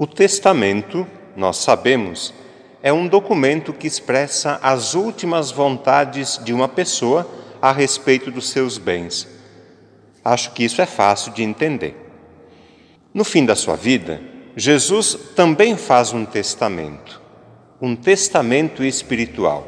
O 0.00 0.06
testamento, 0.06 1.04
nós 1.34 1.56
sabemos, 1.56 2.32
é 2.80 2.92
um 2.92 3.08
documento 3.08 3.72
que 3.72 3.88
expressa 3.88 4.60
as 4.62 4.94
últimas 4.94 5.50
vontades 5.50 6.40
de 6.44 6.52
uma 6.52 6.68
pessoa 6.68 7.28
a 7.60 7.72
respeito 7.72 8.30
dos 8.30 8.48
seus 8.50 8.78
bens. 8.78 9.26
Acho 10.24 10.52
que 10.52 10.62
isso 10.62 10.80
é 10.80 10.86
fácil 10.86 11.32
de 11.32 11.42
entender. 11.42 11.96
No 13.12 13.24
fim 13.24 13.44
da 13.44 13.56
sua 13.56 13.74
vida, 13.74 14.20
Jesus 14.54 15.18
também 15.34 15.76
faz 15.76 16.12
um 16.12 16.24
testamento, 16.24 17.20
um 17.82 17.96
testamento 17.96 18.84
espiritual. 18.84 19.66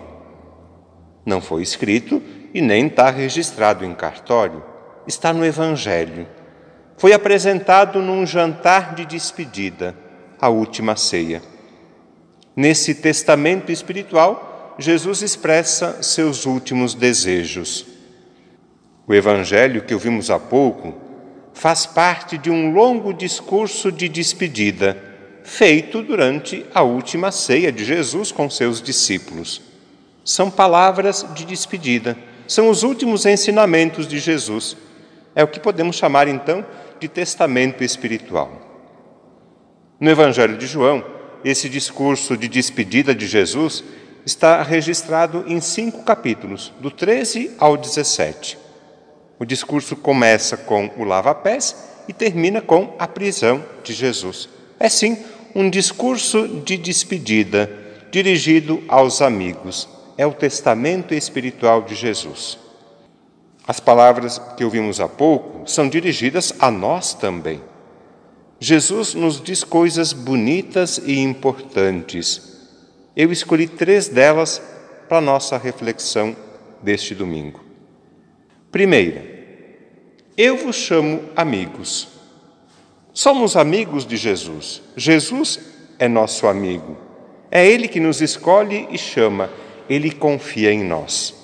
Não 1.26 1.40
foi 1.40 1.62
escrito 1.62 2.22
e 2.54 2.62
nem 2.62 2.86
está 2.86 3.10
registrado 3.10 3.84
em 3.84 3.92
cartório, 3.96 4.62
está 5.08 5.32
no 5.32 5.44
Evangelho. 5.44 6.28
Foi 6.96 7.12
apresentado 7.12 8.00
num 8.00 8.24
jantar 8.24 8.94
de 8.94 9.04
despedida 9.04 10.08
a 10.40 10.48
última 10.48 10.96
ceia. 10.96 11.42
Nesse 12.56 12.94
testamento 12.94 13.70
espiritual, 13.70 14.74
Jesus 14.78 15.22
expressa 15.22 16.02
seus 16.02 16.46
últimos 16.46 16.94
desejos. 16.94 17.86
O 19.06 19.14
evangelho 19.14 19.82
que 19.82 19.94
ouvimos 19.94 20.30
há 20.30 20.38
pouco 20.38 20.94
faz 21.52 21.84
parte 21.84 22.38
de 22.38 22.50
um 22.50 22.72
longo 22.72 23.12
discurso 23.12 23.92
de 23.92 24.08
despedida 24.08 25.10
feito 25.42 26.02
durante 26.02 26.64
a 26.72 26.82
última 26.82 27.32
ceia 27.32 27.72
de 27.72 27.84
Jesus 27.84 28.30
com 28.30 28.48
seus 28.48 28.80
discípulos. 28.80 29.60
São 30.24 30.50
palavras 30.50 31.26
de 31.34 31.44
despedida, 31.44 32.16
são 32.46 32.68
os 32.68 32.82
últimos 32.82 33.26
ensinamentos 33.26 34.06
de 34.06 34.18
Jesus. 34.18 34.76
É 35.34 35.42
o 35.42 35.48
que 35.48 35.60
podemos 35.60 35.96
chamar 35.96 36.28
então 36.28 36.64
de 36.98 37.08
testamento 37.08 37.82
espiritual. 37.82 38.69
No 40.00 40.08
Evangelho 40.08 40.56
de 40.56 40.66
João, 40.66 41.04
esse 41.44 41.68
discurso 41.68 42.34
de 42.34 42.48
despedida 42.48 43.14
de 43.14 43.26
Jesus 43.26 43.84
está 44.24 44.62
registrado 44.62 45.44
em 45.46 45.60
cinco 45.60 46.02
capítulos, 46.04 46.72
do 46.80 46.90
13 46.90 47.50
ao 47.58 47.76
17. 47.76 48.56
O 49.38 49.44
discurso 49.44 49.94
começa 49.94 50.56
com 50.56 50.90
o 50.96 51.04
lava-pés 51.04 51.76
e 52.08 52.14
termina 52.14 52.62
com 52.62 52.94
a 52.98 53.06
prisão 53.06 53.62
de 53.84 53.92
Jesus. 53.92 54.48
É 54.78 54.88
sim 54.88 55.18
um 55.54 55.68
discurso 55.68 56.48
de 56.64 56.78
despedida 56.78 57.70
dirigido 58.10 58.82
aos 58.88 59.20
amigos. 59.20 59.86
É 60.16 60.26
o 60.26 60.32
testamento 60.32 61.12
espiritual 61.12 61.82
de 61.82 61.94
Jesus. 61.94 62.58
As 63.68 63.78
palavras 63.78 64.40
que 64.56 64.64
ouvimos 64.64 64.98
há 64.98 65.08
pouco 65.08 65.68
são 65.68 65.90
dirigidas 65.90 66.54
a 66.58 66.70
nós 66.70 67.12
também. 67.12 67.60
Jesus 68.62 69.14
nos 69.14 69.40
diz 69.40 69.64
coisas 69.64 70.12
bonitas 70.12 70.98
e 70.98 71.18
importantes. 71.18 72.60
Eu 73.16 73.32
escolhi 73.32 73.66
três 73.66 74.06
delas 74.06 74.60
para 75.08 75.18
nossa 75.18 75.56
reflexão 75.56 76.36
deste 76.82 77.14
domingo. 77.14 77.64
Primeira, 78.70 79.24
eu 80.36 80.58
vos 80.58 80.76
chamo 80.76 81.22
amigos. 81.34 82.08
Somos 83.14 83.56
amigos 83.56 84.04
de 84.04 84.18
Jesus. 84.18 84.82
Jesus 84.94 85.58
é 85.98 86.06
nosso 86.06 86.46
amigo. 86.46 86.98
É 87.50 87.66
Ele 87.66 87.88
que 87.88 87.98
nos 87.98 88.20
escolhe 88.20 88.86
e 88.90 88.98
chama. 88.98 89.48
Ele 89.88 90.10
confia 90.10 90.70
em 90.70 90.84
nós. 90.84 91.34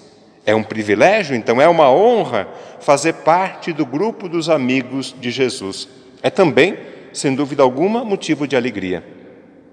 É 0.45 0.55
um 0.55 0.63
privilégio, 0.63 1.35
então 1.35 1.63
é 1.63 1.67
uma 1.67 1.91
honra 1.91 2.47
fazer 2.79 3.15
parte 3.15 3.73
do 3.73 3.87
grupo 3.87 4.29
dos 4.29 4.51
amigos 4.51 5.17
de 5.19 5.31
Jesus. 5.31 5.89
É 6.23 6.29
também 6.29 6.77
sem 7.17 7.35
dúvida 7.35 7.63
alguma, 7.63 8.05
motivo 8.05 8.47
de 8.47 8.57
alegria. 8.57 9.03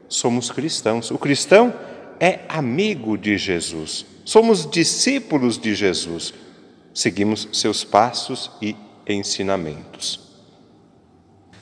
Somos 0.08 0.50
cristãos. 0.50 1.12
O 1.12 1.18
cristão 1.18 1.74
é 2.18 2.40
amigo 2.48 3.18
de 3.18 3.38
Jesus. 3.38 4.06
Somos 4.24 4.70
discípulos 4.70 5.58
de 5.58 5.76
Jesus. 5.76 6.34
Seguimos 6.94 7.50
seus 7.52 7.84
passos 7.84 8.50
e 8.62 8.76
ensinamentos. 9.06 10.22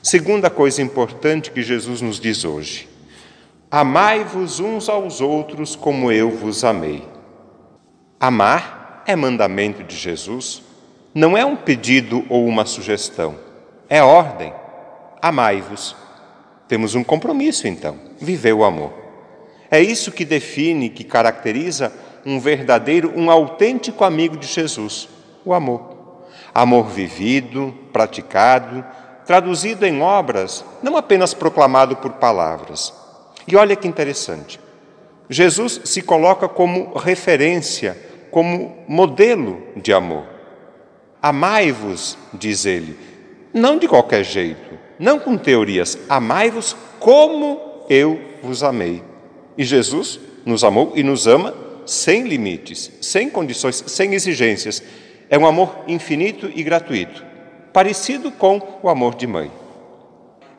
Segunda 0.00 0.48
coisa 0.48 0.80
importante 0.80 1.50
que 1.50 1.62
Jesus 1.62 2.00
nos 2.00 2.20
diz 2.20 2.44
hoje: 2.44 2.88
Amai-vos 3.68 4.60
uns 4.60 4.88
aos 4.88 5.20
outros 5.20 5.74
como 5.74 6.12
eu 6.12 6.30
vos 6.30 6.62
amei. 6.62 7.02
Amar 8.20 9.02
é 9.04 9.16
mandamento 9.16 9.82
de 9.82 9.96
Jesus, 9.96 10.62
não 11.12 11.36
é 11.36 11.44
um 11.44 11.56
pedido 11.56 12.24
ou 12.28 12.46
uma 12.46 12.64
sugestão, 12.64 13.36
é 13.88 14.00
ordem 14.00 14.61
amai-vos. 15.22 15.96
Temos 16.66 16.96
um 16.96 17.04
compromisso, 17.04 17.68
então, 17.68 17.96
viver 18.20 18.52
o 18.52 18.64
amor. 18.64 18.92
É 19.70 19.80
isso 19.80 20.10
que 20.10 20.24
define, 20.24 20.90
que 20.90 21.04
caracteriza 21.04 21.92
um 22.26 22.40
verdadeiro, 22.40 23.12
um 23.16 23.30
autêntico 23.30 24.04
amigo 24.04 24.36
de 24.36 24.46
Jesus: 24.46 25.08
o 25.44 25.54
amor. 25.54 25.92
Amor 26.54 26.88
vivido, 26.88 27.74
praticado, 27.92 28.84
traduzido 29.24 29.86
em 29.86 30.02
obras, 30.02 30.64
não 30.82 30.96
apenas 30.96 31.32
proclamado 31.32 31.96
por 31.96 32.12
palavras. 32.12 32.92
E 33.46 33.56
olha 33.56 33.76
que 33.76 33.88
interessante. 33.88 34.60
Jesus 35.30 35.80
se 35.84 36.02
coloca 36.02 36.48
como 36.48 36.92
referência, 36.94 37.96
como 38.30 38.76
modelo 38.86 39.62
de 39.76 39.92
amor. 39.92 40.24
Amai-vos, 41.22 42.18
diz 42.34 42.66
ele, 42.66 42.98
não 43.54 43.78
de 43.78 43.88
qualquer 43.88 44.24
jeito, 44.24 44.78
não 45.02 45.18
com 45.18 45.36
teorias. 45.36 45.98
Amai-vos 46.08 46.76
como 47.00 47.84
eu 47.90 48.20
vos 48.40 48.62
amei. 48.62 49.02
E 49.58 49.64
Jesus 49.64 50.20
nos 50.46 50.62
amou 50.62 50.92
e 50.94 51.02
nos 51.02 51.26
ama 51.26 51.52
sem 51.84 52.22
limites, 52.22 52.92
sem 53.00 53.28
condições, 53.28 53.82
sem 53.88 54.14
exigências. 54.14 54.80
É 55.28 55.36
um 55.36 55.44
amor 55.44 55.80
infinito 55.88 56.48
e 56.54 56.62
gratuito, 56.62 57.24
parecido 57.72 58.30
com 58.30 58.78
o 58.80 58.88
amor 58.88 59.16
de 59.16 59.26
mãe. 59.26 59.50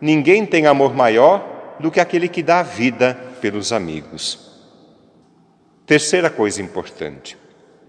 Ninguém 0.02 0.46
tem 0.46 0.68
amor 0.68 0.94
maior 0.94 1.78
do 1.80 1.90
que 1.90 2.02
aquele 2.02 2.28
que 2.28 2.44
dá 2.44 2.60
a 2.60 2.64
vida 2.64 3.18
pelos 3.40 3.72
amigos. 3.72 4.52
Terceira 5.86 6.30
coisa 6.30 6.62
importante. 6.62 7.38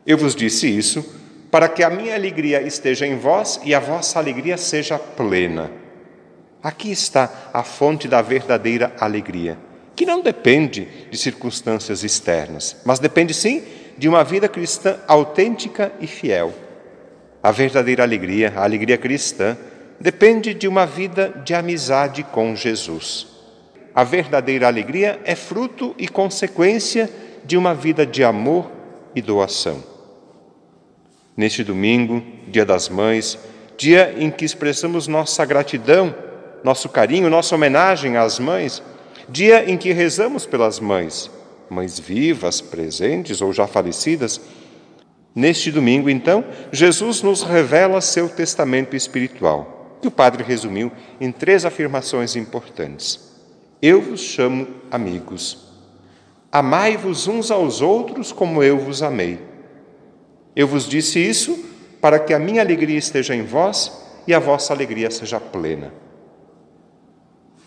Eu 0.06 0.16
vos 0.16 0.36
disse 0.36 0.68
isso 0.68 1.04
para 1.50 1.68
que 1.68 1.82
a 1.82 1.90
minha 1.90 2.14
alegria 2.14 2.62
esteja 2.62 3.06
em 3.06 3.16
vós 3.16 3.60
e 3.64 3.74
a 3.74 3.80
vossa 3.80 4.20
alegria 4.20 4.56
seja 4.56 4.98
plena. 4.98 5.83
Aqui 6.64 6.90
está 6.90 7.50
a 7.52 7.62
fonte 7.62 8.08
da 8.08 8.22
verdadeira 8.22 8.90
alegria, 8.98 9.58
que 9.94 10.06
não 10.06 10.22
depende 10.22 10.88
de 11.10 11.18
circunstâncias 11.18 12.02
externas, 12.02 12.78
mas 12.86 12.98
depende 12.98 13.34
sim 13.34 13.62
de 13.98 14.08
uma 14.08 14.24
vida 14.24 14.48
cristã 14.48 14.96
autêntica 15.06 15.92
e 16.00 16.06
fiel. 16.06 16.54
A 17.42 17.52
verdadeira 17.52 18.02
alegria, 18.02 18.50
a 18.56 18.64
alegria 18.64 18.96
cristã, 18.96 19.58
depende 20.00 20.54
de 20.54 20.66
uma 20.66 20.86
vida 20.86 21.38
de 21.44 21.52
amizade 21.52 22.22
com 22.22 22.56
Jesus. 22.56 23.26
A 23.94 24.02
verdadeira 24.02 24.66
alegria 24.66 25.20
é 25.22 25.34
fruto 25.34 25.94
e 25.98 26.08
consequência 26.08 27.10
de 27.44 27.58
uma 27.58 27.74
vida 27.74 28.06
de 28.06 28.24
amor 28.24 28.72
e 29.14 29.20
doação. 29.20 29.84
Neste 31.36 31.62
domingo, 31.62 32.22
Dia 32.48 32.64
das 32.64 32.88
Mães, 32.88 33.38
dia 33.76 34.14
em 34.16 34.30
que 34.30 34.46
expressamos 34.46 35.06
nossa 35.06 35.44
gratidão 35.44 36.32
nosso 36.64 36.88
carinho, 36.88 37.28
nossa 37.28 37.54
homenagem 37.54 38.16
às 38.16 38.38
mães, 38.38 38.82
dia 39.28 39.70
em 39.70 39.76
que 39.76 39.92
rezamos 39.92 40.46
pelas 40.46 40.80
mães, 40.80 41.30
mães 41.68 41.98
vivas, 42.00 42.62
presentes 42.62 43.42
ou 43.42 43.52
já 43.52 43.66
falecidas. 43.66 44.40
Neste 45.34 45.70
domingo, 45.70 46.08
então, 46.08 46.42
Jesus 46.72 47.20
nos 47.20 47.42
revela 47.42 48.00
seu 48.00 48.30
testamento 48.30 48.96
espiritual, 48.96 49.98
que 50.00 50.08
o 50.08 50.10
Padre 50.10 50.42
resumiu 50.42 50.90
em 51.20 51.30
três 51.30 51.66
afirmações 51.66 52.34
importantes. 52.34 53.32
Eu 53.82 54.00
vos 54.00 54.20
chamo 54.20 54.66
amigos. 54.90 55.68
Amai-vos 56.50 57.28
uns 57.28 57.50
aos 57.50 57.82
outros 57.82 58.32
como 58.32 58.62
eu 58.62 58.78
vos 58.78 59.02
amei. 59.02 59.38
Eu 60.56 60.66
vos 60.66 60.88
disse 60.88 61.18
isso 61.18 61.62
para 62.00 62.18
que 62.18 62.32
a 62.32 62.38
minha 62.38 62.62
alegria 62.62 62.96
esteja 62.96 63.34
em 63.34 63.42
vós 63.42 63.92
e 64.26 64.32
a 64.32 64.38
vossa 64.38 64.72
alegria 64.72 65.10
seja 65.10 65.40
plena. 65.40 66.03